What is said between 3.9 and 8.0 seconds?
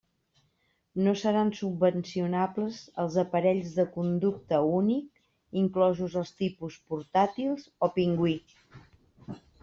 conducte únic, inclosos els tipus portàtils o